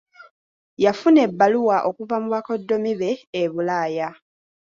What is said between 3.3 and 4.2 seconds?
e Bulaaya.